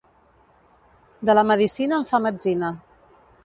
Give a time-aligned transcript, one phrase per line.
[1.29, 2.73] De la medicina en fa metzina.